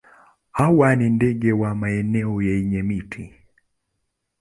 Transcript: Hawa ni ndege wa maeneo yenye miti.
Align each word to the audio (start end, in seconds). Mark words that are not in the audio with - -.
Hawa 0.51 0.95
ni 0.95 1.09
ndege 1.09 1.51
wa 1.51 1.75
maeneo 1.75 2.41
yenye 2.41 2.83
miti. 2.83 3.33